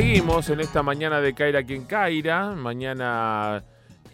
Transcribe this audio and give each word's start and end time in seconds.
seguimos 0.00 0.48
en 0.48 0.60
esta 0.60 0.84
mañana 0.84 1.20
de 1.20 1.34
Caira 1.34 1.64
quien 1.64 1.84
Caira, 1.84 2.54
mañana 2.54 3.64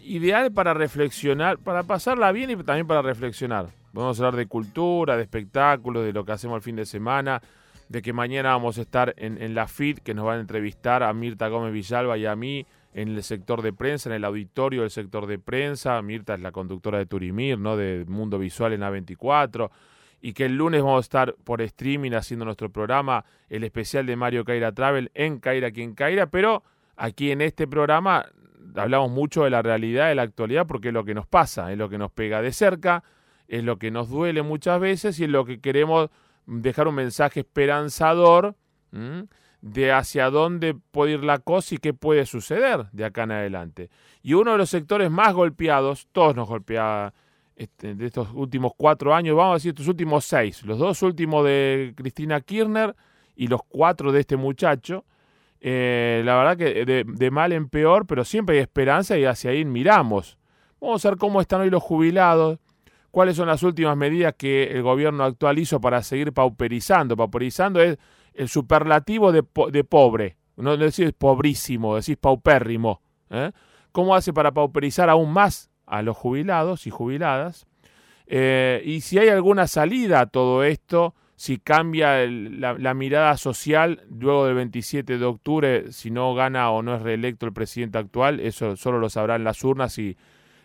ideal 0.01 0.51
para 0.51 0.73
reflexionar, 0.73 1.59
para 1.59 1.83
pasarla 1.83 2.31
bien 2.31 2.49
y 2.49 2.55
también 2.63 2.87
para 2.87 3.03
reflexionar. 3.03 3.67
Vamos 3.93 4.19
a 4.19 4.25
hablar 4.25 4.35
de 4.35 4.47
cultura, 4.47 5.15
de 5.15 5.21
espectáculos, 5.21 6.03
de 6.03 6.11
lo 6.11 6.25
que 6.25 6.31
hacemos 6.31 6.55
el 6.55 6.63
fin 6.63 6.75
de 6.75 6.87
semana, 6.87 7.39
de 7.87 8.01
que 8.01 8.13
mañana 8.13 8.49
vamos 8.49 8.79
a 8.79 8.81
estar 8.81 9.13
en, 9.15 9.53
la 9.53 9.67
FIT, 9.67 9.99
que 9.99 10.15
nos 10.15 10.25
van 10.25 10.39
a 10.39 10.41
entrevistar 10.41 11.03
a 11.03 11.13
Mirta 11.13 11.49
Gómez 11.49 11.71
Villalba 11.71 12.17
y 12.17 12.25
a 12.25 12.35
mí 12.35 12.65
en 12.95 13.09
el 13.09 13.21
sector 13.21 13.61
de 13.61 13.71
prensa, 13.71 14.09
en 14.09 14.15
el 14.15 14.25
auditorio 14.25 14.81
del 14.81 14.89
sector 14.89 15.27
de 15.27 15.37
prensa. 15.37 16.01
Mirta 16.01 16.33
es 16.33 16.39
la 16.39 16.51
conductora 16.51 16.97
de 16.97 17.05
Turimir, 17.05 17.59
¿no? 17.59 17.77
de 17.77 18.05
Mundo 18.07 18.39
Visual 18.39 18.73
en 18.73 18.81
A24 18.81 19.69
y 20.25 20.33
que 20.33 20.45
el 20.45 20.57
lunes 20.57 20.81
vamos 20.81 20.97
a 20.97 21.01
estar 21.01 21.35
por 21.43 21.61
streaming 21.61 22.13
haciendo 22.13 22.45
nuestro 22.45 22.71
programa, 22.71 23.25
el 23.47 23.63
especial 23.63 24.07
de 24.07 24.15
Mario 24.15 24.43
Caira 24.43 24.71
Travel 24.71 25.11
en 25.13 25.37
Caira 25.37 25.69
quien 25.69 25.93
Caira, 25.93 26.31
pero 26.31 26.63
aquí 26.95 27.29
en 27.29 27.41
este 27.41 27.67
programa 27.67 28.25
hablamos 28.75 29.11
mucho 29.11 29.43
de 29.43 29.51
la 29.51 29.61
realidad, 29.61 30.07
de 30.07 30.15
la 30.15 30.23
actualidad, 30.23 30.65
porque 30.65 30.87
es 30.87 30.95
lo 30.95 31.05
que 31.05 31.13
nos 31.13 31.27
pasa, 31.27 31.71
es 31.71 31.77
lo 31.77 31.89
que 31.89 31.99
nos 31.99 32.11
pega 32.11 32.41
de 32.41 32.51
cerca, 32.53 33.03
es 33.47 33.63
lo 33.63 33.77
que 33.77 33.91
nos 33.91 34.09
duele 34.09 34.41
muchas 34.41 34.79
veces 34.79 35.19
y 35.19 35.25
es 35.25 35.29
lo 35.29 35.45
que 35.45 35.61
queremos 35.61 36.09
dejar 36.47 36.87
un 36.87 36.95
mensaje 36.95 37.41
esperanzador 37.41 38.55
de 39.61 39.91
hacia 39.91 40.31
dónde 40.31 40.73
puede 40.73 41.11
ir 41.11 41.23
la 41.23 41.37
cosa 41.37 41.75
y 41.75 41.77
qué 41.77 41.93
puede 41.93 42.25
suceder 42.25 42.87
de 42.93 43.05
acá 43.05 43.25
en 43.25 43.31
adelante. 43.33 43.91
Y 44.23 44.33
uno 44.33 44.53
de 44.53 44.57
los 44.57 44.71
sectores 44.71 45.11
más 45.11 45.35
golpeados, 45.35 46.07
todos 46.11 46.35
nos 46.35 46.47
golpeaba 46.47 47.13
este, 47.55 47.95
de 47.95 48.05
estos 48.07 48.29
últimos 48.33 48.73
cuatro 48.75 49.15
años, 49.15 49.35
vamos 49.37 49.51
a 49.51 49.55
decir 49.55 49.69
estos 49.69 49.87
últimos 49.87 50.25
seis, 50.25 50.61
los 50.63 50.77
dos 50.77 51.01
últimos 51.03 51.45
de 51.45 51.93
Cristina 51.95 52.41
Kirchner 52.41 52.95
y 53.35 53.47
los 53.47 53.61
cuatro 53.67 54.11
de 54.11 54.19
este 54.19 54.35
muchacho. 54.35 55.05
Eh, 55.61 56.21
la 56.25 56.35
verdad 56.35 56.57
que 56.57 56.85
de, 56.85 57.31
mal 57.31 57.53
en 57.53 57.69
peor, 57.69 58.05
pero 58.05 58.25
siempre 58.25 58.57
hay 58.57 58.61
esperanza 58.61 59.17
y 59.17 59.25
hacia 59.25 59.51
ahí 59.51 59.63
miramos. 59.63 60.37
Vamos 60.81 61.05
a 61.05 61.09
ver 61.09 61.17
cómo 61.17 61.39
están 61.39 61.61
hoy 61.61 61.69
los 61.69 61.81
jubilados, 61.81 62.59
cuáles 63.09 63.37
son 63.37 63.47
las 63.47 63.63
últimas 63.63 63.95
medidas 63.95 64.35
que 64.37 64.65
el 64.65 64.83
gobierno 64.83 65.23
actual 65.23 65.57
hizo 65.57 65.79
para 65.79 66.03
seguir 66.03 66.33
pauperizando. 66.33 67.15
Pauperizando 67.15 67.81
es 67.81 67.97
el 68.33 68.49
superlativo 68.49 69.31
de, 69.31 69.43
pobre, 69.43 70.37
no 70.57 70.75
decís 70.75 71.13
pobrísimo, 71.17 71.95
decís 71.95 72.17
paupérrimo. 72.17 73.01
¿eh? 73.29 73.51
¿Cómo 73.93 74.13
hace 74.13 74.33
para 74.33 74.51
pauperizar 74.51 75.09
aún 75.09 75.31
más 75.31 75.71
a 75.85 76.01
los 76.01 76.17
jubilados 76.17 76.87
y 76.87 76.89
jubiladas. 76.89 77.67
Eh, 78.27 78.81
y 78.85 79.01
si 79.01 79.19
hay 79.19 79.29
alguna 79.29 79.67
salida 79.67 80.21
a 80.21 80.25
todo 80.25 80.63
esto, 80.63 81.13
si 81.35 81.57
cambia 81.57 82.25
la, 82.25 82.93
mirada 82.93 83.35
social 83.37 84.03
luego 84.09 84.45
del 84.45 84.55
27 84.55 85.17
de 85.17 85.25
octubre, 85.25 85.91
si 85.91 86.09
no 86.09 86.33
gana 86.33 86.71
o 86.71 86.81
no 86.81 86.95
es 86.95 87.01
reelecto 87.01 87.45
el 87.45 87.53
presidente 87.53 87.97
actual, 87.97 88.39
eso 88.39 88.75
solo 88.77 88.99
lo 88.99 89.09
sabrán 89.09 89.43
las 89.43 89.63
urnas 89.63 89.97
y 89.99 90.17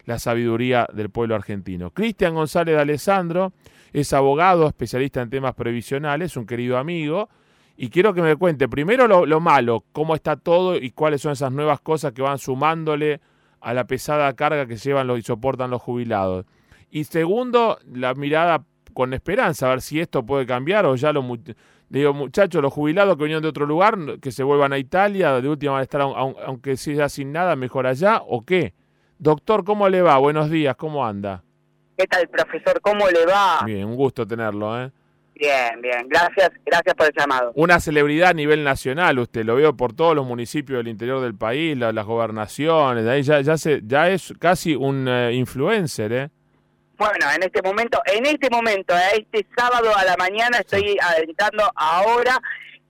la 0.04 0.18
sabiduría 0.18 0.86
del 0.92 1.10
pueblo 1.10 1.34
argentino. 1.34 1.90
Cristian 1.90 2.34
González 2.34 2.76
de 2.76 2.80
Alessandro 2.80 3.52
es 3.92 4.12
abogado, 4.12 4.68
especialista 4.68 5.20
en 5.20 5.30
temas 5.30 5.54
previsionales, 5.54 6.36
un 6.36 6.46
querido 6.46 6.78
amigo, 6.78 7.28
y 7.76 7.88
quiero 7.90 8.14
que 8.14 8.22
me 8.22 8.36
cuente 8.36 8.68
primero 8.68 9.08
lo, 9.08 9.26
lo 9.26 9.40
malo, 9.40 9.84
cómo 9.92 10.14
está 10.14 10.36
todo 10.36 10.76
y 10.76 10.90
cuáles 10.90 11.22
son 11.22 11.32
esas 11.32 11.52
nuevas 11.52 11.80
cosas 11.80 12.12
que 12.12 12.22
van 12.22 12.38
sumándole 12.38 13.20
a 13.60 13.74
la 13.74 13.86
pesada 13.86 14.32
carga 14.34 14.66
que 14.66 14.76
llevan 14.76 15.06
los 15.06 15.18
y 15.18 15.22
soportan 15.22 15.70
los 15.70 15.82
jubilados. 15.82 16.46
Y 16.90 17.04
segundo, 17.04 17.78
la 17.92 18.14
mirada 18.14 18.64
con 18.92 19.14
esperanza, 19.14 19.66
a 19.66 19.70
ver 19.70 19.80
si 19.80 20.00
esto 20.00 20.24
puede 20.24 20.46
cambiar 20.46 20.86
o 20.86 20.96
ya 20.96 21.12
los 21.12 21.24
digo, 21.88 22.14
muchachos, 22.14 22.62
los 22.62 22.72
jubilados 22.72 23.16
que 23.16 23.24
vinieron 23.24 23.42
de 23.42 23.48
otro 23.48 23.66
lugar, 23.66 23.96
que 24.20 24.32
se 24.32 24.42
vuelvan 24.42 24.72
a 24.72 24.78
Italia, 24.78 25.40
de 25.40 25.48
última 25.48 25.72
van 25.72 25.80
a 25.80 25.84
estar, 25.84 26.00
aunque 26.00 26.76
sea 26.76 27.08
sin 27.08 27.32
nada, 27.32 27.56
mejor 27.56 27.86
allá, 27.86 28.22
o 28.26 28.42
qué. 28.42 28.74
Doctor, 29.18 29.64
¿cómo 29.64 29.88
le 29.88 30.00
va? 30.00 30.16
Buenos 30.18 30.50
días, 30.50 30.76
¿cómo 30.76 31.04
anda? 31.04 31.42
¿Qué 31.96 32.06
tal, 32.06 32.26
profesor? 32.28 32.80
¿Cómo 32.80 33.06
le 33.08 33.26
va? 33.26 33.60
Bien, 33.66 33.84
un 33.84 33.94
gusto 33.94 34.26
tenerlo, 34.26 34.80
¿eh? 34.82 34.90
Bien, 35.40 35.80
bien, 35.80 36.06
gracias, 36.06 36.50
gracias 36.66 36.94
por 36.94 37.06
el 37.06 37.12
llamado. 37.16 37.52
Una 37.54 37.80
celebridad 37.80 38.28
a 38.28 38.34
nivel 38.34 38.62
nacional, 38.62 39.18
usted 39.18 39.42
lo 39.42 39.56
veo 39.56 39.74
por 39.74 39.94
todos 39.94 40.14
los 40.14 40.26
municipios 40.26 40.80
del 40.80 40.88
interior 40.88 41.22
del 41.22 41.34
país, 41.34 41.74
las 41.78 42.04
gobernaciones, 42.04 43.06
ahí 43.06 43.22
ya, 43.22 43.40
ya, 43.40 43.56
se, 43.56 43.80
ya 43.82 44.10
es 44.10 44.34
casi 44.38 44.74
un 44.74 45.08
eh, 45.08 45.32
influencer, 45.32 46.12
¿eh? 46.12 46.28
Bueno, 46.98 47.24
en 47.34 47.42
este 47.42 47.62
momento, 47.62 48.02
en 48.04 48.26
este 48.26 48.50
momento, 48.50 48.94
eh, 48.94 49.24
este 49.24 49.46
sábado 49.56 49.96
a 49.96 50.04
la 50.04 50.14
mañana 50.18 50.58
estoy 50.58 50.98
adentrando 51.00 51.72
ahora 51.74 52.38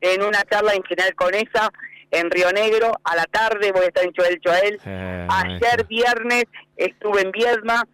en 0.00 0.20
una 0.20 0.42
charla 0.42 0.74
en 0.74 0.82
general 0.82 1.14
con 1.14 1.32
esa 1.32 1.70
en 2.10 2.32
Río 2.32 2.50
Negro, 2.50 2.90
a 3.04 3.14
la 3.14 3.26
tarde 3.26 3.70
voy 3.70 3.84
a 3.84 3.86
estar 3.86 4.02
en 4.04 4.12
Choel 4.12 4.40
Choel. 4.40 4.80
Eh, 4.84 5.28
Ayer 5.30 5.86
viernes 5.86 6.46
estuve 6.76 7.20
en 7.20 7.30
Viedma, 7.30 7.86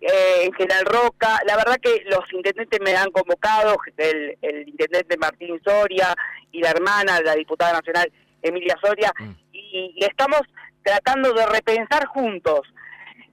eh, 0.00 0.44
en 0.44 0.52
General 0.52 0.84
Roca. 0.86 1.40
La 1.46 1.56
verdad 1.56 1.76
que 1.80 2.02
los 2.06 2.20
intendentes 2.32 2.80
me 2.82 2.96
han 2.96 3.10
convocado, 3.10 3.76
el, 3.96 4.68
intendente 4.68 5.16
Martín 5.18 5.60
Soria 5.64 6.14
y 6.52 6.60
la 6.60 6.70
hermana, 6.70 7.20
la 7.20 7.34
diputada 7.34 7.74
nacional 7.74 8.10
Emilia 8.42 8.76
Soria, 8.82 9.12
mm. 9.18 9.30
y, 9.52 10.04
estamos 10.04 10.40
tratando 10.82 11.32
de 11.34 11.46
repensar 11.46 12.06
juntos 12.06 12.60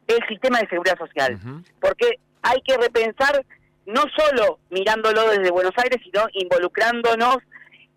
el 0.07 0.19
sistema 0.27 0.59
de 0.59 0.67
seguridad 0.67 0.97
social, 0.97 1.39
porque 1.79 2.19
hay 2.41 2.61
que 2.61 2.77
repensar 2.77 3.45
no 3.85 4.03
solo 4.15 4.59
mirándolo 4.69 5.29
desde 5.29 5.49
Buenos 5.49 5.73
Aires, 5.77 5.99
sino 6.03 6.25
involucrándonos 6.33 7.37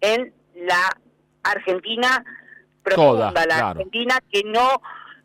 en 0.00 0.32
la 0.54 0.96
Argentina 1.42 2.24
profunda, 2.82 3.44
la 3.46 3.70
Argentina 3.70 4.18
que 4.30 4.42
no 4.44 4.80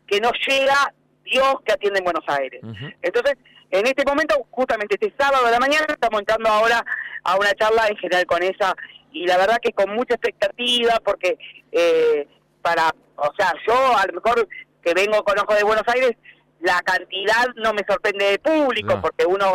que 0.06 0.20
no 0.20 0.30
llega 0.46 0.92
Dios 1.30 1.56
que 1.64 1.72
atiende 1.72 1.98
en 1.98 2.04
Buenos 2.04 2.24
Aires. 2.28 2.60
Entonces, 3.02 3.36
en 3.70 3.86
este 3.86 4.04
momento, 4.04 4.46
justamente 4.50 4.96
este 4.98 5.12
sábado 5.18 5.44
de 5.44 5.52
la 5.52 5.58
mañana, 5.58 5.86
estamos 5.88 6.20
entrando 6.20 6.48
ahora 6.48 6.84
a 7.24 7.36
una 7.36 7.52
charla 7.54 7.88
en 7.88 7.96
general 7.96 8.26
con 8.26 8.42
esa, 8.42 8.74
y 9.12 9.26
la 9.26 9.36
verdad 9.36 9.58
que 9.60 9.72
con 9.72 9.90
mucha 9.94 10.14
expectativa, 10.14 11.00
porque 11.04 11.38
eh, 11.72 12.28
para, 12.62 12.94
o 13.16 13.32
sea, 13.36 13.52
yo 13.66 13.74
a 13.96 14.06
lo 14.06 14.12
mejor 14.14 14.48
que 14.82 14.94
vengo 14.94 15.22
con 15.24 15.38
ojo 15.38 15.54
de 15.54 15.64
Buenos 15.64 15.84
Aires, 15.88 16.12
la 16.60 16.80
cantidad 16.80 17.46
no 17.56 17.72
me 17.72 17.84
sorprende 17.88 18.24
de 18.32 18.38
público, 18.38 19.00
porque 19.00 19.26
uno 19.26 19.52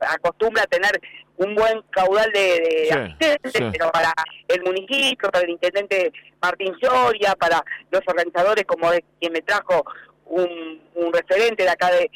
acostumbra 0.00 0.62
a 0.62 0.66
tener 0.66 1.00
un 1.36 1.54
buen 1.54 1.82
caudal 1.90 2.30
de, 2.32 2.88
asistentes, 2.92 3.52
pero 3.72 3.90
para 3.90 4.12
el 4.48 4.62
municipio, 4.62 5.30
para 5.30 5.44
el 5.44 5.50
intendente 5.50 6.12
Martín 6.40 6.74
Soria, 6.80 7.34
para 7.34 7.62
los 7.90 8.02
organizadores 8.06 8.64
como 8.64 8.90
de 8.90 9.04
quien 9.20 9.32
me 9.32 9.42
trajo 9.42 9.84
un, 10.26 10.80
un 10.94 11.12
referente 11.12 11.62
de 11.62 11.70
acá 11.70 11.90
de, 11.90 12.10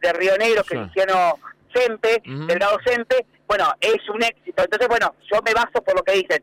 de, 0.00 0.12
Río 0.12 0.36
Negro, 0.36 0.62
que 0.64 0.76
Cristiano 0.76 1.38
Sempe, 1.74 2.22
del 2.24 2.58
lado 2.58 2.78
Sempe, 2.84 3.24
bueno, 3.46 3.72
es 3.80 4.08
un 4.08 4.22
éxito. 4.22 4.62
Entonces, 4.62 4.88
bueno, 4.88 5.14
yo 5.30 5.40
me 5.44 5.54
baso 5.54 5.82
por 5.84 5.94
lo 5.94 6.02
que 6.02 6.12
dicen. 6.12 6.42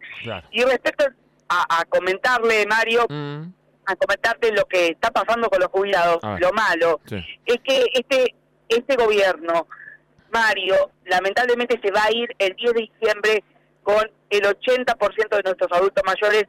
Y 0.51 0.63
respecto 0.63 1.05
a, 1.49 1.83
comentarle, 1.85 2.65
Mario, 2.67 3.05
a 3.09 3.95
comentarte 3.95 4.51
lo 4.51 4.65
que 4.65 4.87
está 4.89 5.09
pasando 5.11 5.49
con 5.49 5.59
los 5.59 5.69
jubilados, 5.69 6.19
lo 6.39 6.51
malo, 6.51 6.99
es 7.45 7.57
que 7.63 7.85
este, 7.93 8.35
este 8.67 8.95
gobierno, 8.95 9.67
Mario, 10.31 10.91
lamentablemente 11.05 11.79
se 11.81 11.91
va 11.91 12.03
a 12.03 12.11
ir 12.11 12.29
el 12.37 12.55
10 12.55 12.73
de 12.73 12.81
diciembre 12.81 13.43
con 13.81 14.11
el 14.29 14.41
80% 14.41 15.35
de 15.35 15.43
nuestros 15.43 15.71
adultos 15.71 16.03
mayores 16.05 16.43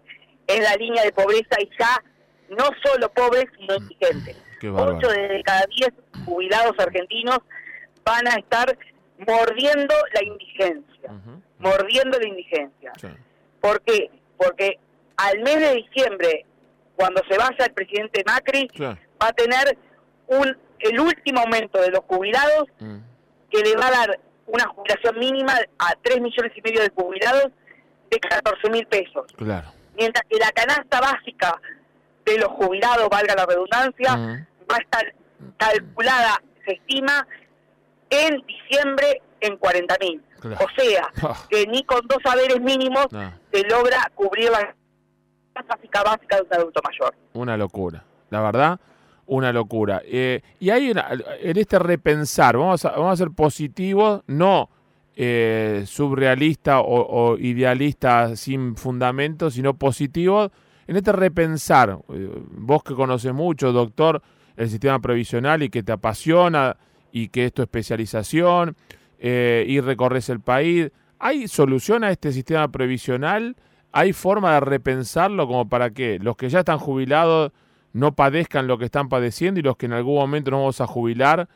en 0.47 0.63
la 0.63 0.75
línea 0.75 1.03
de 1.05 1.13
pobreza 1.13 1.57
y 1.59 1.71
ya 1.79 2.03
no 2.51 2.69
solo 2.85 3.11
pobres, 3.13 3.47
sino 3.57 3.77
indigentes. 3.77 4.37
8 4.69 5.09
de 5.09 5.43
cada 5.45 5.65
10 5.67 5.91
jubilados 6.25 6.75
argentinos 6.79 7.39
van 8.05 8.27
a 8.29 8.35
estar 8.35 8.77
mordiendo 9.27 9.95
la 10.15 10.25
indigencia, 10.25 11.11
mordiendo 11.59 12.19
la 12.19 12.29
indigencia. 12.29 12.93
¿Por 13.61 13.81
qué? 13.83 14.11
Porque 14.37 14.79
al 15.17 15.39
mes 15.41 15.61
de 15.61 15.75
diciembre, 15.75 16.47
cuando 16.97 17.23
se 17.29 17.37
vaya 17.37 17.67
el 17.67 17.73
presidente 17.73 18.23
Macri, 18.27 18.71
va 18.81 18.97
a 19.21 19.33
tener 19.33 19.77
un 20.27 20.57
el 20.81 20.99
último 20.99 21.41
aumento 21.41 21.79
de 21.79 21.91
los 21.91 22.01
jubilados 22.07 22.65
mm. 22.79 22.97
que 23.51 23.63
le 23.63 23.77
va 23.77 23.89
a 23.89 23.91
dar 23.91 24.21
una 24.47 24.67
jubilación 24.69 25.19
mínima 25.19 25.53
a 25.79 25.95
3 26.01 26.23
millones 26.23 26.53
y 26.57 26.63
medio 26.63 26.81
de 26.81 26.89
jubilados 26.89 27.53
de 28.11 28.19
14 28.19 28.71
mil 28.71 28.87
pesos. 28.87 29.27
Mientras 29.95 30.25
que 30.27 30.39
la 30.39 30.51
canasta 30.53 31.01
básica 31.01 31.61
de 32.25 32.39
los 32.39 32.49
jubilados, 32.49 33.11
valga 33.11 33.35
la 33.35 33.45
redundancia, 33.45 34.17
mm 34.17 34.47
va 34.71 34.77
a 34.77 34.81
estar 34.81 35.15
calculada, 35.57 36.43
se 36.65 36.73
estima, 36.73 37.27
en 38.11 38.43
diciembre 38.47 39.23
en 39.41 39.57
40 39.57 39.97
mil. 40.01 40.23
O 40.39 40.67
sea, 40.81 41.11
ah. 41.23 41.47
que 41.49 41.67
ni 41.67 41.83
con 41.85 42.01
dos 42.07 42.19
saberes 42.25 42.61
mínimos 42.61 43.07
se 43.53 43.63
logra 43.69 44.11
cubrir 44.15 44.51
la 44.51 44.75
básica 45.69 46.03
básica 46.03 46.37
de 46.37 46.43
un 46.43 46.55
adulto 46.55 46.81
mayor. 46.85 47.15
Una 47.35 47.57
locura, 47.57 48.05
la 48.31 48.41
verdad, 48.41 48.81
una 49.27 49.53
locura. 49.53 50.03
Eh, 50.05 50.41
y 50.59 50.71
hay 50.71 50.91
en 50.91 51.57
este 51.57 51.79
repensar, 51.79 52.57
vamos 52.57 52.85
a, 52.85 52.91
vamos 52.91 53.13
a 53.13 53.17
ser 53.17 53.31
positivos, 53.31 54.23
no 54.27 54.71
eh, 55.15 55.85
surrealista 55.87 56.81
o, 56.81 57.33
o, 57.33 57.39
idealista 57.39 58.37
sin 58.37 58.77
fundamento, 58.77 59.51
sino 59.51 59.75
positivo 59.75 60.51
en 60.91 60.97
este 60.97 61.13
repensar, 61.13 61.99
eh, 62.13 62.31
vos 62.51 62.83
que 62.83 62.97
conoces 62.97 63.33
mucho, 63.33 63.71
doctor, 63.71 64.21
el 64.61 64.71
sistema 64.71 65.01
previsional 65.01 65.63
y 65.63 65.71
que 65.71 65.83
te 65.83 65.93
apasiona 65.93 66.77
y 67.13 67.29
que 67.29 67.47
es 67.47 67.53
tu 67.53 67.63
especialización 67.63 68.77
eh, 69.19 69.65
y 69.67 69.81
recorres 69.81 70.29
el 70.29 70.41
país, 70.41 70.91
¿hay 71.19 71.49
solución 71.49 72.05
a 72.05 72.11
este 72.11 72.33
sistema 72.33 72.69
previsional? 72.69 73.57
¿Hay 73.93 74.13
forma 74.13 74.55
de 74.55 74.61
repensarlo 74.61 75.47
como 75.47 75.69
para 75.69 75.91
que 75.91 76.19
los 76.19 76.37
que 76.37 76.49
ya 76.49 76.61
están 76.61 76.79
jubilados 76.79 77.53
no 77.93 78.15
padezcan 78.15 78.67
lo 78.67 78.79
que 78.79 78.85
están 78.85 79.09
padeciendo 79.09 79.59
y 79.59 79.63
los 79.63 79.77
que 79.77 79.87
en 79.87 79.95
algún 79.95 80.15
momento 80.15 80.51
nos 80.53 80.61
vamos 80.61 80.81
a 80.81 80.87
jubilar 80.87 81.49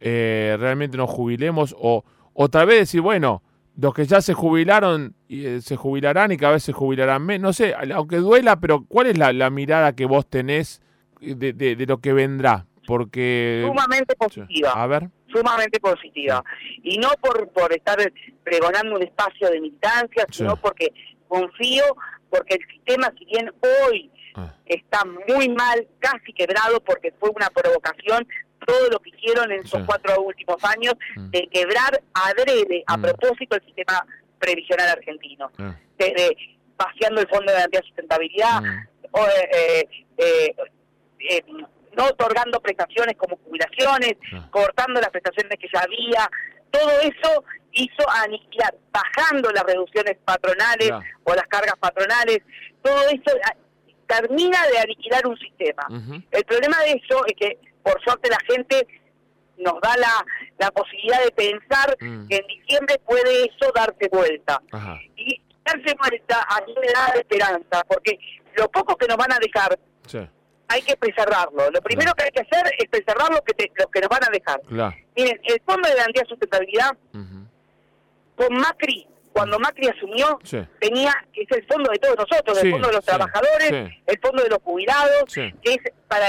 eh, 0.00 0.56
realmente 0.58 0.96
nos 0.96 1.10
jubilemos 1.10 1.76
o 1.78 2.04
otra 2.32 2.64
vez 2.64 2.78
decir, 2.80 3.02
bueno, 3.02 3.42
los 3.76 3.92
que 3.92 4.06
ya 4.06 4.22
se 4.22 4.32
jubilaron 4.32 5.14
eh, 5.28 5.60
se 5.62 5.76
jubilarán 5.76 6.32
y 6.32 6.38
cada 6.38 6.54
vez 6.54 6.62
se 6.62 6.72
jubilarán 6.72 7.22
menos. 7.24 7.42
No 7.42 7.52
sé, 7.52 7.74
aunque 7.94 8.16
duela, 8.16 8.60
pero 8.60 8.84
¿cuál 8.86 9.08
es 9.08 9.18
la, 9.18 9.50
mirada 9.50 9.94
que 9.94 10.06
vos 10.06 10.26
tenés 10.28 10.80
de, 11.20 11.52
de, 11.52 11.86
lo 11.86 11.98
que 11.98 12.12
vendrá? 12.12 12.66
Porque... 12.86 13.64
Sumamente 13.66 14.16
positiva. 14.16 14.72
A 14.72 14.86
ver. 14.86 15.08
Sumamente 15.32 15.78
positiva. 15.78 16.42
Y 16.82 16.98
no 16.98 17.10
por, 17.20 17.48
por 17.50 17.72
estar 17.72 17.98
pregonando 18.42 18.96
un 18.96 19.02
espacio 19.02 19.48
de 19.48 19.60
militancia, 19.60 20.26
sino 20.30 20.56
porque 20.56 20.92
confío, 21.28 21.84
porque 22.28 22.54
el 22.54 22.66
sistema, 22.68 23.12
si 23.18 23.24
bien 23.26 23.52
hoy 23.60 24.10
ah. 24.34 24.52
está 24.66 25.04
muy 25.28 25.48
mal, 25.50 25.86
casi 26.00 26.32
quebrado, 26.32 26.80
porque 26.80 27.12
fue 27.20 27.30
una 27.30 27.48
provocación 27.50 28.26
todo 28.66 28.90
lo 28.90 28.98
que 29.00 29.10
hicieron 29.10 29.50
en 29.52 29.60
esos 29.60 29.82
cuatro 29.84 30.20
últimos 30.22 30.62
años 30.64 30.94
mm. 31.16 31.30
de 31.30 31.48
quebrar 31.48 32.02
adrede 32.14 32.84
a 32.86 32.96
mm. 32.96 33.02
propósito 33.02 33.56
el 33.56 33.64
sistema 33.64 34.04
previsional 34.38 34.88
argentino. 34.88 35.50
Ah. 35.58 35.74
Desde 35.98 36.36
vaciando 36.76 37.20
el 37.20 37.28
Fondo 37.28 37.52
de 37.52 37.58
Garantía 37.58 37.80
de 37.80 37.86
Sustentabilidad, 37.86 38.62
mm. 38.62 38.78
eh, 39.52 39.88
eh, 40.18 40.54
eh, 41.28 41.44
no 41.96 42.06
otorgando 42.06 42.60
prestaciones 42.60 43.16
como 43.16 43.36
jubilaciones, 43.38 44.16
ah. 44.32 44.48
cortando 44.50 45.00
las 45.00 45.10
prestaciones 45.10 45.58
que 45.58 45.68
ya 45.72 45.80
había, 45.80 46.30
todo 46.70 47.00
eso 47.00 47.44
hizo 47.72 48.10
aniquilar, 48.24 48.74
bajando 48.92 49.50
las 49.50 49.64
reducciones 49.64 50.16
patronales 50.24 50.92
o 51.24 51.34
las 51.34 51.46
cargas 51.46 51.74
patronales, 51.78 52.38
todo 52.82 53.08
eso 53.08 53.36
ah, 53.44 53.54
termina 54.06 54.58
de 54.68 54.78
aniquilar 54.78 55.26
un 55.26 55.38
sistema. 55.38 55.86
El 56.30 56.44
problema 56.44 56.78
de 56.80 56.92
eso 56.92 57.24
es 57.26 57.34
que 57.38 57.58
por 57.82 58.00
suerte 58.02 58.28
la 58.28 58.38
gente 58.48 58.86
nos 59.58 59.80
da 59.80 59.96
la, 59.96 60.24
la 60.58 60.70
posibilidad 60.70 61.22
de 61.22 61.30
pensar 61.32 61.96
mm. 62.00 62.28
que 62.28 62.36
en 62.36 62.46
diciembre 62.46 62.98
puede 63.06 63.44
eso 63.44 63.70
darse 63.74 64.08
vuelta. 64.10 64.60
Y 65.16 65.40
darse 65.64 65.94
vuelta 65.98 66.46
a 66.48 66.60
mí 66.66 66.74
me 66.80 66.88
da 66.88 67.14
esperanza, 67.14 67.84
porque 67.86 68.18
lo 68.56 68.68
poco 68.70 68.96
que 68.96 69.06
nos 69.06 69.16
van 69.16 69.32
a 69.32 69.38
dejar 69.38 69.78
hay 70.70 70.82
que 70.82 70.96
preservarlo. 70.96 71.68
Lo 71.70 71.82
primero 71.82 72.14
que 72.14 72.24
hay 72.24 72.30
que 72.30 72.42
hacer 72.42 72.72
es 72.78 72.88
preservar 72.88 73.30
lo 73.32 73.42
que, 73.42 73.52
que 73.54 74.00
nos 74.00 74.08
van 74.08 74.22
a 74.24 74.30
dejar. 74.30 74.60
Miren, 75.16 75.40
el 75.42 75.60
Fondo 75.66 75.88
de 75.88 75.96
Garantía 75.96 76.22
de 76.22 76.28
Sustentabilidad, 76.28 76.96
con 78.36 78.54
Macri, 78.54 79.06
cuando 79.32 79.58
Macri 79.58 79.88
asumió, 79.88 80.38
tenía, 80.80 81.12
que 81.32 81.42
es 81.42 81.50
el 81.50 81.66
fondo 81.66 81.90
de 81.90 81.98
todos 81.98 82.16
nosotros, 82.16 82.56
el 82.62 82.70
fondo 82.70 82.88
de 82.88 82.94
los 82.94 83.04
trabajadores, 83.04 83.70
el 84.06 84.18
fondo 84.20 84.42
de 84.44 84.48
los 84.48 84.58
jubilados, 84.62 85.24
que 85.62 85.74
es 85.74 85.78
para 86.06 86.28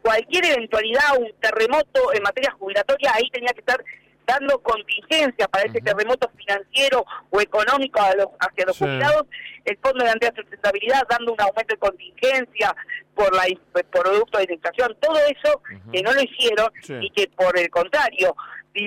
cualquier 0.00 0.46
eventualidad, 0.46 1.18
un 1.18 1.32
terremoto 1.40 2.14
en 2.14 2.22
materia 2.22 2.52
jubilatoria, 2.52 3.12
ahí 3.14 3.28
tenía 3.30 3.52
que 3.52 3.60
estar 3.60 3.82
dando 4.26 4.58
contingencia 4.60 5.46
para 5.48 5.64
ese 5.64 5.80
terremoto 5.80 6.28
financiero 6.36 7.04
o 7.30 7.40
económico 7.40 8.00
a 8.00 8.14
los, 8.14 8.26
hacia 8.40 8.66
los 8.66 8.76
jubilados, 8.78 9.24
el 9.64 9.78
Fondo 9.78 9.98
de 9.98 10.04
Garantía 10.04 10.30
de 10.30 10.42
Sustentabilidad 10.42 11.02
dando 11.08 11.32
un 11.32 11.40
aumento 11.40 11.74
de 11.74 11.78
contingencia 11.78 12.74
por 13.14 13.34
la 13.34 13.44
por 13.72 13.84
producto 13.84 14.38
de 14.38 14.52
inflación, 14.52 14.96
todo 15.00 15.16
eso 15.18 15.62
que 15.92 16.02
no 16.02 16.12
lo 16.12 16.20
hicieron 16.20 16.70
y 17.02 17.10
que 17.10 17.28
por 17.28 17.58
el 17.58 17.70
contrario, 17.70 18.34
y 18.74 18.86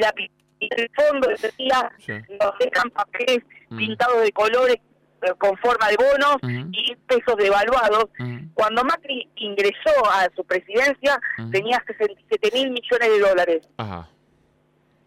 el 0.60 0.92
fondo 0.96 1.28
decía 1.30 1.92
nos 2.40 2.54
dejan 2.60 2.90
papeles 2.92 3.40
pintados 3.70 4.22
de 4.22 4.32
colores 4.34 4.76
eh, 5.22 5.32
con 5.38 5.58
forma 5.58 5.88
de 5.90 5.96
bonos 5.98 6.38
y 6.72 6.96
pesos 7.08 7.36
devaluados. 7.38 8.06
Cuando 8.54 8.84
Macri 8.84 9.28
ingresó 9.36 10.06
a 10.12 10.30
su 10.36 10.44
presidencia 10.44 11.20
tenía 11.52 11.82
67 11.88 12.50
mil 12.54 12.72
millones 12.72 13.10
de 13.10 13.20
dólares. 13.20 13.70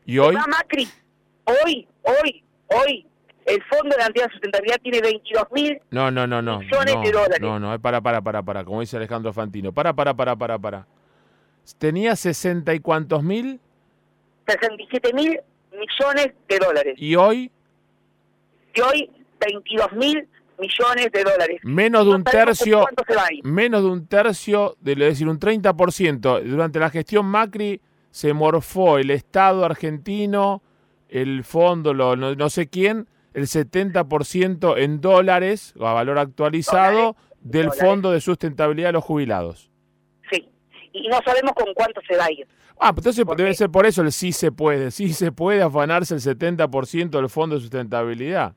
¿Y 0.06 0.18
hoy? 0.18 0.34
Macri, 0.34 0.88
hoy, 1.44 1.86
hoy, 2.02 2.42
hoy, 2.68 3.06
el 3.46 3.62
Fondo 3.64 3.90
de 3.90 3.96
Garantía 3.96 4.26
de 4.26 4.32
Sustentabilidad 4.32 4.80
tiene 4.82 5.00
22 5.00 5.44
mil 5.52 5.80
no, 5.90 6.10
no, 6.10 6.26
no, 6.26 6.42
no, 6.42 6.60
millones 6.60 6.94
de 7.02 7.12
dólares. 7.12 7.40
No, 7.40 7.58
no, 7.58 7.78
para, 7.80 8.00
para, 8.00 8.20
para, 8.20 8.42
para, 8.42 8.64
como 8.64 8.80
dice 8.80 8.96
Alejandro 8.96 9.32
Fantino. 9.32 9.72
Para, 9.72 9.92
para, 9.92 10.14
para, 10.14 10.36
para, 10.36 10.58
para. 10.58 10.86
¿Tenía 11.78 12.16
60 12.16 12.74
y 12.74 12.80
cuántos 12.80 13.22
mil? 13.22 13.60
67 14.46 15.12
mil 15.14 15.40
millones 15.72 16.32
de 16.48 16.58
dólares. 16.58 16.94
¿Y 16.98 17.14
hoy? 17.14 17.50
Y 18.74 18.80
hoy 18.80 19.10
22 19.40 19.92
mil 19.92 20.28
millones 20.58 21.12
de 21.12 21.24
dólares. 21.24 21.60
Menos 21.62 22.06
de 22.06 22.12
un 22.12 22.24
tercio, 22.24 22.86
menos 23.42 23.82
de 23.82 23.88
un 23.88 24.06
tercio, 24.06 24.76
de, 24.80 24.92
es 24.92 24.98
decir, 24.98 25.28
un 25.28 25.38
30%. 25.38 26.42
Durante 26.42 26.78
la 26.78 26.90
gestión 26.90 27.26
Macri 27.26 27.80
se 28.12 28.32
morfó 28.32 28.98
el 28.98 29.10
Estado 29.10 29.64
argentino, 29.64 30.62
el 31.08 31.42
fondo, 31.42 31.92
lo, 31.92 32.14
no, 32.14 32.50
sé 32.50 32.68
quién, 32.68 33.08
el 33.34 33.44
70% 33.44 34.78
en 34.78 35.00
dólares, 35.00 35.74
a 35.80 35.92
valor 35.92 36.18
actualizado, 36.18 37.16
del 37.40 37.72
Fondo 37.72 38.12
de 38.12 38.20
Sustentabilidad 38.20 38.90
de 38.90 38.92
los 38.92 39.04
Jubilados. 39.04 39.70
Sí, 40.30 40.48
y 40.92 41.08
no 41.08 41.18
sabemos 41.24 41.52
con 41.54 41.74
cuánto 41.74 42.00
se 42.06 42.16
va 42.16 42.26
a 42.26 42.30
ir. 42.30 42.46
Ah, 42.78 42.92
pues 42.92 43.04
entonces 43.04 43.36
debe 43.36 43.54
ser 43.54 43.70
por 43.70 43.86
eso 43.86 44.02
el 44.02 44.12
sí 44.12 44.30
se 44.30 44.52
puede, 44.52 44.92
sí 44.92 45.12
se 45.12 45.32
puede 45.32 45.62
afanarse 45.62 46.14
el 46.14 46.20
70% 46.20 47.10
del 47.10 47.28
Fondo 47.28 47.56
de 47.56 47.62
Sustentabilidad 47.62 48.54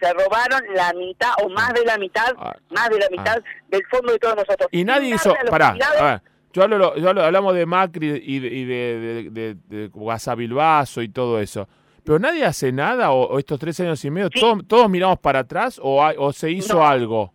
se, 0.00 0.12
robaron 0.12 0.62
la 0.74 0.92
mitad 0.94 1.32
o 1.42 1.48
más 1.48 1.72
de 1.74 1.84
la 1.84 1.98
mitad, 1.98 2.34
ah, 2.38 2.56
más 2.70 2.88
de 2.90 2.98
la 2.98 3.08
mitad 3.10 3.38
ah. 3.38 3.62
del 3.68 3.82
fondo 3.90 4.12
de 4.12 4.18
todos 4.18 4.36
nosotros. 4.36 4.68
Y 4.72 4.84
nadie 4.84 5.14
hizo, 5.14 5.34
pará, 5.50 6.22
yo, 6.52 6.62
hablo, 6.62 6.96
yo 6.96 7.08
hablamos 7.08 7.54
de 7.54 7.66
Macri 7.66 8.22
y 8.24 8.38
de, 8.38 8.48
y 8.48 8.64
de, 8.64 9.30
de, 9.30 9.56
de, 9.68 11.02
y 11.02 11.08
todo 11.08 11.40
eso. 11.40 11.68
Pero 12.04 12.18
nadie 12.18 12.44
hace 12.44 12.72
nada, 12.72 13.12
o, 13.12 13.38
estos 13.38 13.60
tres 13.60 13.78
años 13.80 14.02
y 14.04 14.10
medio, 14.10 14.30
todos, 14.30 14.88
miramos 14.88 15.18
para 15.18 15.40
atrás 15.40 15.78
o, 15.82 16.02
o 16.18 16.32
se 16.32 16.50
hizo 16.50 16.84
algo. 16.84 17.32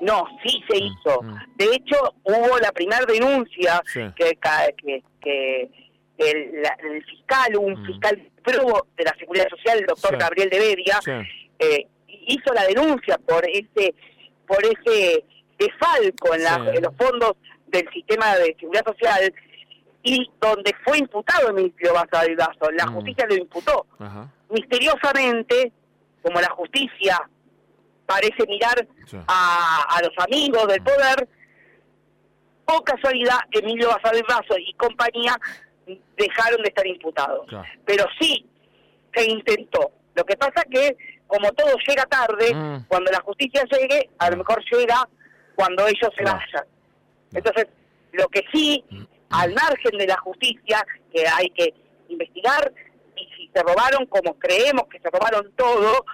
No, 0.00 0.24
sí 0.44 0.62
se 0.68 0.80
mm, 0.80 0.86
hizo. 0.86 1.22
Mm. 1.22 1.34
De 1.56 1.64
hecho, 1.74 1.96
hubo 2.24 2.58
la 2.58 2.72
primera 2.72 3.04
denuncia 3.06 3.82
que, 3.92 4.12
que, 4.16 5.02
que 5.20 5.70
el, 6.18 7.04
fiscal, 7.04 7.56
un 7.56 7.82
mm. 7.82 7.86
fiscal 7.86 8.30
de 8.96 9.04
la 9.04 9.14
Seguridad 9.18 9.48
Social, 9.50 9.78
el 9.78 9.86
doctor 9.86 10.16
Gabriel 10.16 10.50
de 10.50 10.58
Bedia, 10.58 11.00
eh, 11.58 11.86
hizo 12.26 12.52
la 12.54 12.64
denuncia 12.64 13.18
por 13.18 13.44
ese 13.48 13.94
por 14.46 14.64
ese 14.64 15.24
desfalco 15.58 16.34
en, 16.34 16.42
en, 16.74 16.82
los 16.82 16.94
fondos 16.96 17.32
del 17.68 17.88
sistema 17.92 18.36
de 18.36 18.56
seguridad 18.58 18.84
social 18.86 19.32
y 20.02 20.30
donde 20.40 20.74
fue 20.84 20.98
imputado 20.98 21.48
el 21.48 21.54
ministro 21.54 21.94
Basavilbaso. 21.94 22.70
La 22.72 22.86
mm. 22.86 22.94
justicia 22.94 23.26
lo 23.28 23.34
imputó. 23.34 23.86
Misteriosamente, 24.50 25.72
como 26.22 26.40
la 26.40 26.50
justicia 26.50 27.28
parece 28.06 28.46
mirar 28.46 28.86
a, 29.26 30.00
los 30.02 30.24
amigos 30.24 30.68
del 30.68 30.80
mm. 30.80 30.84
poder, 30.84 31.28
por 32.64 32.84
casualidad, 32.84 33.38
Emilio 33.50 33.88
Basavilbaso 33.88 34.56
y 34.58 34.72
compañía 34.74 35.36
dejaron 36.16 36.62
de 36.62 36.68
estar 36.68 36.86
imputados. 36.86 37.46
Pero 37.84 38.04
sí 38.20 38.46
se 39.14 39.24
intentó. 39.28 39.90
Lo 40.14 40.24
que 40.24 40.36
pasa 40.36 40.64
que, 40.70 40.96
como 41.26 41.50
todo 41.52 41.74
llega 41.86 42.04
tarde, 42.06 42.54
mm. 42.54 42.84
cuando 42.86 43.10
la 43.10 43.20
justicia 43.20 43.64
llegue, 43.64 44.08
a 44.18 44.30
lo 44.30 44.38
mejor 44.38 44.62
llega 44.70 45.08
cuando 45.56 45.86
ellos 45.86 46.10
se 46.16 46.22
vayan. 46.22 46.64
Entonces, 47.32 47.66
lo 48.12 48.28
que 48.28 48.44
sí, 48.52 48.84
al 49.30 49.52
margen 49.54 49.98
de 49.98 50.06
la 50.06 50.16
justicia, 50.18 50.84
que 51.12 51.26
hay 51.26 51.50
que 51.50 51.74
investigar, 52.08 52.72
y 53.16 53.24
si 53.36 53.50
se 53.54 53.62
robaron 53.62 54.06
como 54.06 54.34
creemos 54.38 54.84
que 54.88 55.00
se 55.00 55.10
robaron 55.10 55.50
todo, 55.56 56.04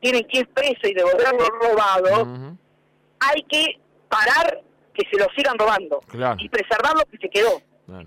tienen 0.00 0.26
que 0.28 0.40
ir 0.40 0.48
preso 0.48 0.86
y 0.86 0.94
devolver 0.94 1.32
lo 1.32 1.46
robado, 1.46 2.56
hay 3.20 3.42
que 3.44 3.80
parar 4.08 4.62
que 4.92 5.06
se 5.10 5.18
lo 5.18 5.26
sigan 5.36 5.58
robando 5.58 6.00
y 6.38 6.48
preservar 6.48 6.94
lo 6.94 7.04
que 7.06 7.18
se 7.18 7.28
quedó. 7.28 7.60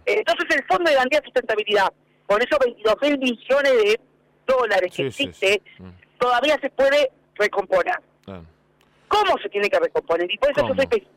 Entonces 0.06 0.46
el 0.56 0.64
Fondo 0.66 0.90
de 0.90 0.96
Garantía 0.96 1.20
de 1.20 1.26
Sustentabilidad, 1.26 1.92
con 2.26 2.42
esos 2.42 2.60
22 2.60 2.96
mil 3.02 3.18
millones 3.20 3.72
de 3.72 4.00
dólares 4.46 4.94
que 4.96 5.08
existe, 5.08 5.62
mm. 5.78 5.90
todavía 6.18 6.58
se 6.62 6.70
puede 6.70 7.12
recomponer. 7.36 7.96
¿Cómo 9.08 9.38
se 9.42 9.50
tiene 9.50 9.70
que 9.70 9.80
recomponer? 9.80 10.30
Y 10.32 10.38
por 10.38 10.52
eso 10.52 10.68
yo 10.68 10.74
soy, 10.76 11.08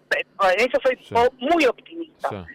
en 0.52 0.60
eso 0.60 0.78
soy 0.82 1.28
muy 1.38 1.64
optimista. 1.66 2.46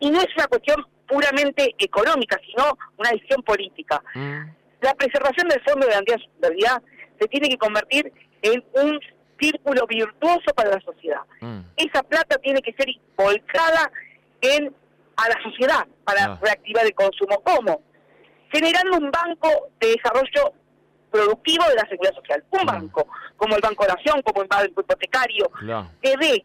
y 0.00 0.10
no 0.10 0.20
es 0.20 0.28
una 0.36 0.46
cuestión 0.48 0.84
puramente 1.06 1.74
económica, 1.78 2.38
sino 2.46 2.76
una 2.98 3.10
decisión 3.10 3.42
política. 3.42 4.02
Mm. 4.14 4.42
La 4.80 4.94
preservación 4.94 5.48
del 5.48 5.62
Fondo 5.62 5.86
de 5.86 5.94
de 5.94 6.18
Sustentabilidad 6.18 6.82
se 7.18 7.28
tiene 7.28 7.48
que 7.48 7.58
convertir 7.58 8.12
en 8.42 8.64
un 8.74 9.00
círculo 9.40 9.86
virtuoso 9.86 10.52
para 10.54 10.70
la 10.70 10.80
sociedad. 10.80 11.20
Mm. 11.40 11.60
Esa 11.76 12.02
plata 12.02 12.36
tiene 12.38 12.60
que 12.60 12.72
ser 12.74 12.86
volcada 13.16 13.90
en 14.40 14.74
a 15.16 15.28
la 15.28 15.42
sociedad 15.42 15.86
para 16.04 16.24
Ah. 16.24 16.38
reactivar 16.42 16.84
el 16.84 16.94
consumo. 16.94 17.40
¿Cómo? 17.44 17.80
Generando 18.52 18.98
un 18.98 19.10
banco 19.10 19.48
de 19.80 19.88
desarrollo 19.88 20.52
productivo 21.18 21.64
de 21.68 21.74
la 21.76 21.88
seguridad 21.88 22.14
social. 22.16 22.44
Un 22.50 22.66
banco, 22.66 23.06
como 23.36 23.54
el 23.54 23.60
Banco 23.60 23.86
Nación, 23.86 24.20
como 24.22 24.42
el 24.42 24.48
Banco 24.48 24.80
Hipotecario, 24.80 25.48
que 26.02 26.16
dé 26.16 26.44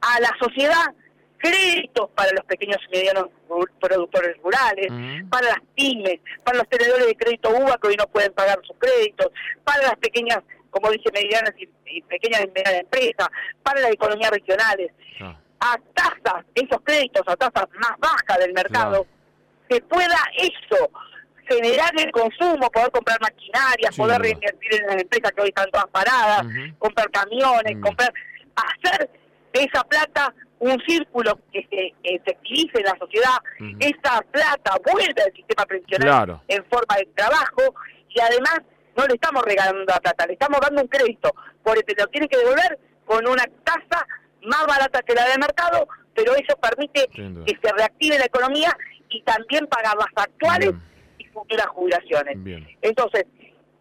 a 0.00 0.20
la 0.20 0.30
sociedad 0.40 0.86
créditos 1.38 2.08
para 2.14 2.32
los 2.32 2.44
pequeños 2.46 2.78
y 2.88 2.96
medianos 2.96 3.26
productores 3.78 4.36
rurales, 4.42 4.88
para 5.28 5.48
las 5.48 5.58
pymes, 5.74 6.18
para 6.42 6.58
los 6.58 6.68
tenedores 6.70 7.06
de 7.06 7.14
crédito 7.14 7.50
UBA 7.50 7.76
que 7.76 7.88
hoy 7.88 7.96
no 7.96 8.06
pueden 8.06 8.32
pagar 8.32 8.58
sus 8.66 8.76
créditos, 8.78 9.28
para 9.62 9.82
las 9.82 9.96
pequeñas, 9.98 10.38
como 10.70 10.90
dice, 10.90 11.10
medianas 11.12 11.52
y, 11.58 11.68
y 11.94 12.00
pequeñas 12.02 12.40
y 12.42 12.46
medianas 12.48 12.80
empresas, 12.80 13.28
para 13.62 13.80
las 13.82 13.90
economías 13.92 14.30
regionales, 14.30 14.92
Ah. 15.20 15.34
a 15.60 15.78
tasas, 15.94 16.44
esos 16.54 16.80
créditos 16.84 17.22
a 17.26 17.36
tasas 17.36 17.66
más 17.80 17.98
bajas 17.98 18.38
del 18.38 18.52
mercado, 18.54 19.04
Claro. 19.04 19.06
que 19.68 19.80
pueda 19.82 20.18
eso 20.38 20.90
generar 21.48 21.90
el 21.98 22.10
consumo, 22.10 22.70
poder 22.70 22.90
comprar 22.90 23.20
maquinaria, 23.20 23.90
Sin 23.90 24.04
poder 24.04 24.20
reinvertir 24.20 24.74
en 24.80 24.86
las 24.86 24.96
empresas 25.02 25.32
que 25.32 25.40
hoy 25.42 25.48
están 25.48 25.70
todas 25.70 25.86
paradas, 25.88 26.42
comprar 26.78 27.10
camiones, 27.10 27.76
Mm. 27.76 27.80
comprar, 27.80 28.12
hacer 28.56 29.10
de 29.52 29.62
esa 29.62 29.82
plata 29.84 30.34
un 30.58 30.80
círculo 30.86 31.38
que 31.52 31.66
se 31.70 31.94
efectivice 32.02 32.78
en 32.78 32.84
la 32.84 32.96
sociedad, 32.98 33.36
esa 33.80 34.22
plata 34.30 34.72
vuelve 34.92 35.22
al 35.22 35.32
sistema 35.34 35.64
previsional 35.66 36.08
Claro. 36.08 36.42
en 36.48 36.64
forma 36.64 36.96
de 36.96 37.06
trabajo 37.14 37.74
y 38.08 38.20
además 38.20 38.60
no 38.96 39.06
le 39.06 39.14
estamos 39.14 39.42
regalando 39.44 39.84
la 39.84 40.00
plata, 40.00 40.26
le 40.26 40.32
estamos 40.32 40.58
dando 40.60 40.80
un 40.82 40.88
crédito, 40.88 41.34
por 41.62 41.76
eso 41.76 41.86
lo 41.98 42.06
tiene 42.08 42.28
que 42.28 42.38
devolver 42.38 42.78
con 43.04 43.26
una 43.28 43.44
tasa 43.64 44.06
más 44.42 44.66
barata 44.66 45.02
que 45.02 45.14
la 45.14 45.28
del 45.28 45.38
mercado, 45.40 45.86
pero 46.14 46.34
eso 46.34 46.56
permite 46.56 47.06
que 47.08 47.58
se 47.62 47.72
reactive 47.76 48.18
la 48.18 48.24
economía 48.24 48.74
y 49.10 49.22
también 49.22 49.66
pagar 49.66 49.94
las 49.96 50.24
actuales 50.24 50.70
Bien. 50.70 50.82
Futuras 51.36 51.66
jubilaciones. 51.68 52.42
Bien. 52.42 52.66
Entonces, 52.82 53.24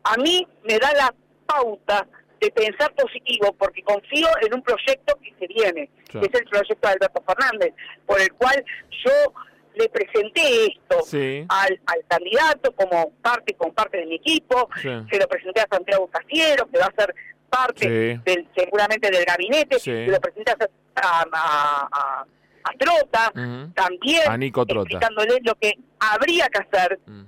a 0.04 0.18
mí 0.18 0.46
me 0.68 0.78
da 0.78 0.92
la 0.94 1.14
pauta 1.46 2.08
de 2.40 2.52
pensar 2.52 2.94
positivo 2.96 3.54
porque 3.58 3.82
confío 3.82 4.28
en 4.46 4.54
un 4.54 4.62
proyecto 4.62 5.18
que 5.22 5.34
se 5.40 5.48
viene, 5.48 5.90
Claro. 6.10 6.28
que 6.28 6.36
es 6.38 6.42
el 6.44 6.50
proyecto 6.50 6.88
de 6.88 6.94
Alberto 6.94 7.24
Fernández, 7.26 7.74
por 8.06 8.20
el 8.22 8.32
cual 8.34 8.64
yo 9.06 9.34
le 9.76 9.90
presenté 9.90 10.66
esto 10.68 11.02
Sí. 11.06 11.46
al, 11.50 11.80
al 11.86 12.04
candidato 12.08 12.72
como 12.76 13.12
parte 13.22 13.54
con 13.56 13.74
parte 13.74 13.98
de 13.98 14.06
mi 14.06 14.16
equipo, 14.16 14.70
Sí. 14.82 14.90
se 15.10 15.20
lo 15.20 15.28
presenté 15.28 15.62
a 15.62 15.68
Santiago 15.72 16.08
Casiero, 16.08 16.70
que 16.70 16.78
va 16.80 16.86
a 16.86 16.94
ser 17.02 17.16
parte 17.50 17.82
Sí. 18.16 18.22
del 18.26 18.48
seguramente 18.56 19.10
del 19.10 19.24
gabinete, 19.26 19.80
se 19.80 20.08
lo 20.08 20.20
presenté 20.20 20.52
a, 20.52 21.26
a, 21.32 21.90
a- 21.92 22.26
Trota, 22.80 23.32
también 23.76 24.24
A 24.28 24.36
Nico 24.38 24.66
Trota. 24.66 24.82
explicándole 24.90 25.38
lo 25.44 25.54
que 25.56 25.74
habría 26.00 26.50
que 26.50 26.60
hacer 26.60 27.00
Mm. 27.06 27.22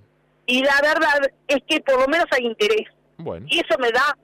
Y 0.48 0.63
la 0.63 0.80
verdad 0.82 1.32
es 1.48 1.60
que 1.68 1.80
por 1.82 2.00
lo 2.01 2.08
menos 2.08 2.25
hay 2.32 2.46
interés 2.48 2.88
Bueno. 3.18 3.46
y 3.50 3.60
eso 3.60 3.77
me 3.80 3.92
da, 3.92 4.18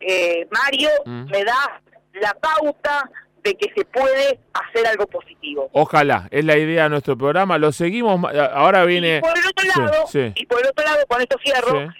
eh, 0.00 0.46
Mario, 0.50 0.88
Mm. 1.04 1.30
me 1.30 1.44
da 1.44 1.82
la 2.14 2.34
pauta 2.34 3.10
de 3.42 3.54
que 3.54 3.72
se 3.74 3.84
puede 3.86 4.38
hacer 4.52 4.86
algo 4.86 5.06
positivo. 5.06 5.68
Ojalá, 5.72 6.28
es 6.30 6.44
la 6.44 6.56
idea 6.58 6.84
de 6.84 6.90
nuestro 6.90 7.16
programa. 7.16 7.56
Lo 7.58 7.72
seguimos. 7.72 8.20
ma- 8.20 8.30
Ahora 8.52 8.84
viene. 8.84 9.16
Y 9.16 9.20
por 9.20 9.36
el 9.38 9.46
otro 9.46 9.66
lado, 9.82 10.06
sí. 10.08 10.32
y 10.36 10.46
por 10.46 10.60
el 10.60 10.68
otro 10.68 10.84
lado, 10.84 10.98
con 11.08 11.20
esto 11.22 11.36
cierro, 11.42 11.90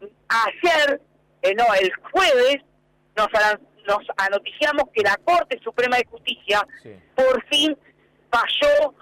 Sí. 0.00 0.06
ayer, 0.28 1.00
eh, 1.42 1.54
no, 1.54 1.64
el 1.80 1.90
jueves, 2.12 2.58
nos, 3.16 3.28
nos 3.86 3.98
anoticiamos 4.18 4.84
que 4.94 5.02
la 5.02 5.16
Corte 5.24 5.58
Suprema 5.64 5.96
de 5.96 6.04
Justicia 6.04 6.66
por 7.14 7.42
fin 7.46 7.76
falló 8.30 8.94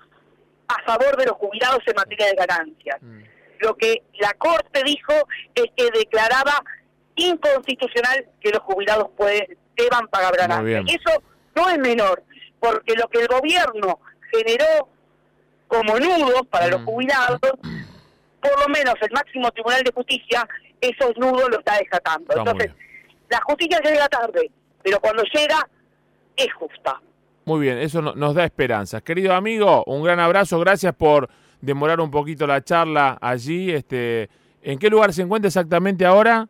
a 0.69 0.83
favor 0.85 1.17
de 1.17 1.27
los 1.27 1.35
jubilados 1.37 1.81
en 1.87 1.95
materia 1.97 2.27
de 2.27 2.35
ganancias. 2.35 2.97
Mm. 3.03 3.23
Lo 3.61 3.77
que 3.77 4.03
la 4.21 4.33
Corte 4.35 4.83
dijo 4.85 5.13
es 5.55 5.65
que 5.77 5.91
declaraba 5.97 6.63
inconstitucional 7.17 8.27
que 8.41 8.51
los 8.51 8.61
jubilados 8.63 9.09
pueden, 9.17 9.57
deban 9.77 10.07
pagar 10.09 10.37
ganancias. 10.37 10.85
eso 10.89 11.23
no 11.55 11.69
es 11.71 11.79
menor, 11.79 12.23
porque 12.61 12.95
lo 12.95 13.09
que 13.09 13.21
el 13.21 13.29
gobierno 13.29 14.01
generó 14.33 14.89
como 15.67 15.99
nudos 15.99 16.43
para 16.51 16.69
los 16.69 16.81
Mm. 16.83 16.85
jubilados, 16.85 17.39
por 17.41 18.61
lo 18.61 18.69
menos 18.69 18.95
el 19.01 19.11
máximo 19.13 19.51
tribunal 19.51 19.83
de 19.83 19.93
justicia, 19.93 20.49
esos 20.81 21.17
nudos 21.17 21.49
los 21.51 21.59
está 21.59 21.77
desatando. 21.79 22.27
Está 22.29 22.41
Entonces, 22.51 22.73
la 23.29 23.41
justicia 23.45 23.81
llega 23.85 24.09
tarde, 24.09 24.51
pero 24.83 25.01
cuando 25.01 25.23
llega, 25.25 25.69
es 26.37 26.53
justa. 26.55 27.01
Muy 27.45 27.61
bien, 27.61 27.79
eso 27.79 28.01
no- 28.01 28.15
nos 28.15 28.35
da 28.35 28.45
esperanzas. 28.45 29.03
Querido 29.03 29.35
amigo, 29.35 29.83
un 29.87 30.05
gran 30.05 30.21
abrazo. 30.21 30.59
Gracias 30.61 30.95
por 30.95 31.29
demorar 31.61 32.01
un 32.01 32.11
poquito 32.11 32.47
la 32.47 32.63
charla 32.63 33.19
allí. 33.21 33.71
Este, 33.71 34.29
¿En 34.63 34.79
qué 34.79 34.89
lugar 34.91 35.13
se 35.13 35.23
encuentra 35.23 35.49
exactamente 35.49 36.05
ahora? 36.05 36.49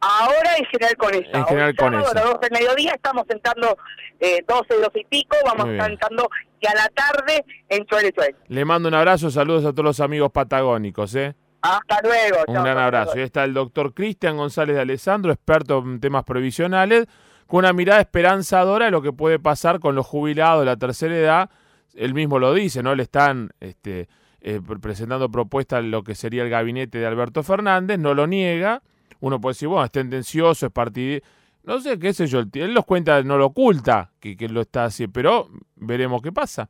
Ahora 0.00 0.56
en 0.58 0.64
General 0.66 0.96
Conesa. 0.96 1.38
En 1.38 1.44
General 1.46 1.74
Conesa. 1.76 2.10
a 2.10 2.14
las 2.14 2.24
12 2.24 2.38
del 2.42 2.50
mediodía 2.52 2.92
estamos 2.94 3.24
sentando 3.28 3.76
eh, 4.20 4.44
12, 4.46 4.74
12 4.74 5.00
y 5.00 5.04
pico, 5.04 5.36
vamos 5.44 5.66
sentando 5.66 6.28
y 6.60 6.66
a 6.66 6.74
la 6.74 6.88
tarde 6.88 7.44
en 7.68 7.84
Chuele 7.86 8.12
Chuele. 8.12 8.36
Le 8.48 8.64
mando 8.64 8.88
un 8.88 8.94
abrazo, 8.94 9.30
saludos 9.30 9.64
a 9.64 9.72
todos 9.72 9.84
los 9.84 10.00
amigos 10.00 10.30
patagónicos. 10.32 11.14
¿eh? 11.14 11.34
Hasta 11.60 12.00
luego. 12.02 12.38
Un 12.48 12.54
chao, 12.54 12.64
gran 12.64 12.78
abrazo. 12.78 13.12
luego. 13.12 13.20
Y 13.20 13.22
está 13.24 13.44
el 13.44 13.54
doctor 13.54 13.94
Cristian 13.94 14.36
González 14.36 14.76
de 14.76 14.82
Alessandro, 14.82 15.32
experto 15.32 15.78
en 15.78 16.00
temas 16.00 16.24
previsionales, 16.24 17.06
con 17.46 17.60
una 17.60 17.72
mirada 17.72 18.00
esperanzadora 18.00 18.86
de 18.86 18.90
lo 18.90 19.02
que 19.02 19.12
puede 19.12 19.38
pasar 19.38 19.80
con 19.80 19.94
los 19.94 20.06
jubilados 20.06 20.60
de 20.60 20.66
la 20.66 20.76
tercera 20.76 21.16
edad. 21.16 21.50
Él 21.94 22.14
mismo 22.14 22.38
lo 22.38 22.52
dice, 22.54 22.82
¿no? 22.82 22.94
Le 22.94 23.02
están 23.04 23.50
este, 23.60 24.08
eh, 24.44 24.60
pre- 24.64 24.78
presentando 24.78 25.28
propuestas 25.28 25.80
en 25.80 25.90
lo 25.90 26.04
que 26.04 26.14
sería 26.14 26.44
el 26.44 26.50
gabinete 26.50 26.98
de 26.98 27.06
Alberto 27.06 27.42
Fernández, 27.42 27.98
no 27.98 28.14
lo 28.14 28.28
niega. 28.28 28.82
Uno 29.20 29.40
puede 29.40 29.54
decir, 29.54 29.68
bueno, 29.68 29.84
es 29.84 29.90
tendencioso, 29.90 30.66
es 30.66 30.72
partidario. 30.72 31.22
No 31.64 31.80
sé, 31.80 31.98
qué 31.98 32.12
sé 32.12 32.26
yo, 32.26 32.40
él 32.52 32.74
los 32.74 32.84
cuenta, 32.84 33.22
no 33.22 33.38
lo 33.38 33.46
oculta 33.46 34.12
que, 34.20 34.36
que 34.36 34.48
lo 34.48 34.60
está 34.60 34.84
haciendo, 34.84 35.12
pero 35.14 35.48
veremos 35.76 36.20
qué 36.20 36.30
pasa. 36.30 36.68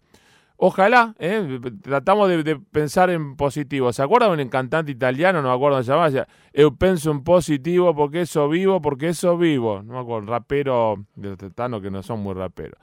Ojalá, 0.57 1.17
¿eh? 1.19 1.59
tratamos 1.83 2.29
de, 2.29 2.45
de 2.45 2.57
pensar 2.57 3.11
en 3.11 3.35
positivo. 3.35 3.93
¿Se 3.93 4.05
acuerdan 4.05 4.37
de 4.37 4.45
un 4.45 4.49
cantante 4.49 4.93
italiano? 4.93 5.43
No 5.43 5.49
me 5.49 5.55
acuerdo 5.55 5.83
se 5.83 5.91
llamaba. 5.91 6.29
Eu 6.53 6.71
penso 6.79 7.11
en 7.11 7.25
positivo 7.25 7.93
porque 7.93 8.21
eso 8.21 8.49
vivo, 8.49 8.81
porque 8.81 9.09
eso 9.09 9.37
vivo. 9.37 9.83
No 9.83 9.95
me 9.95 9.99
acuerdo, 9.99 10.31
rapero 10.31 11.05
de 11.17 11.37
que 11.37 11.91
no 11.91 12.03
son 12.05 12.21
muy 12.21 12.35
raperos. 12.35 12.79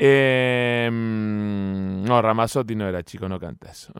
Eh, 0.00 0.88
mm, 0.90 2.04
no, 2.04 2.22
Ramazzotti 2.22 2.76
no 2.76 2.86
era 2.86 3.02
chico, 3.02 3.28
no 3.28 3.40
canta 3.40 3.70
eso. 3.70 3.92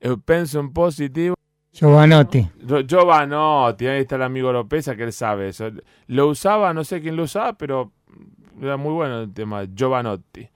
Eu 0.00 0.18
penso 0.18 0.58
en 0.58 0.72
positivo. 0.72 1.36
Giovanotti. 1.72 2.50
Giovanotti, 2.84 3.86
ahí 3.86 4.00
está 4.00 4.16
el 4.16 4.22
amigo 4.22 4.52
Lopeza 4.52 4.96
que 4.96 5.04
él 5.04 5.12
sabe 5.12 5.48
eso. 5.48 5.70
Lo 6.08 6.26
usaba, 6.26 6.74
no 6.74 6.82
sé 6.82 7.00
quién 7.00 7.14
lo 7.14 7.22
usaba, 7.22 7.52
pero 7.52 7.92
era 8.60 8.76
muy 8.76 8.92
bueno 8.92 9.20
el 9.20 9.32
tema. 9.32 9.64
Giovanotti. 9.72 10.48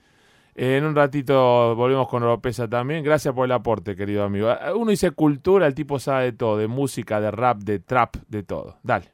Eh, 0.54 0.76
en 0.78 0.84
un 0.84 0.96
ratito 0.96 1.76
volvemos 1.76 2.08
con 2.08 2.24
Oropesa 2.24 2.68
también. 2.68 3.04
Gracias 3.04 3.32
por 3.32 3.44
el 3.44 3.52
aporte, 3.52 3.94
querido 3.94 4.24
amigo. 4.24 4.52
Uno 4.74 4.90
dice 4.90 5.12
cultura, 5.12 5.68
el 5.68 5.74
tipo 5.74 6.00
sabe 6.00 6.24
de 6.24 6.32
todo, 6.32 6.56
de 6.58 6.66
música, 6.66 7.20
de 7.20 7.30
rap, 7.30 7.58
de 7.58 7.78
trap, 7.78 8.16
de 8.26 8.42
todo. 8.42 8.78
Dale. 8.82 9.10